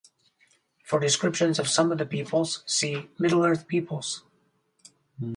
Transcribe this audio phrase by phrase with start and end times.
[0.83, 4.23] For descriptions of some of the peoples, see: Middle-earth peoples.